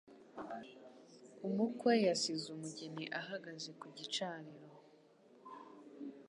Umukwe 1.47 1.91
yasize 2.07 2.45
umugeni 2.55 3.05
ahagaze 3.19 3.69
ku 3.79 3.85
gicaniro. 3.97 4.69